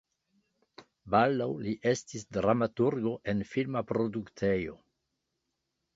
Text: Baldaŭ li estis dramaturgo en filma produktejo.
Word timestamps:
Baldaŭ 1.15 1.47
li 1.67 1.75
estis 1.91 2.25
dramaturgo 2.37 3.15
en 3.35 3.47
filma 3.53 3.87
produktejo. 3.93 4.79